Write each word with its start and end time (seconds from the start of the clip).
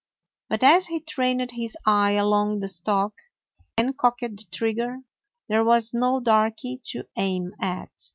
But 0.49 0.63
as 0.63 0.87
he 0.87 0.99
trained 0.99 1.51
his 1.51 1.77
eye 1.85 2.13
along 2.13 2.57
the 2.59 2.67
stock 2.67 3.13
and 3.77 3.95
cocked 3.95 4.21
the 4.21 4.47
trigger, 4.51 5.01
there 5.47 5.63
was 5.63 5.93
no 5.93 6.19
Darky 6.19 6.81
to 6.85 7.07
aim 7.17 7.53
at. 7.61 7.91